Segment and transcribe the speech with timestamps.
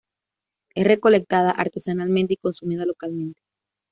[0.73, 3.39] Es recolectada artesanalmente y consumida localmente.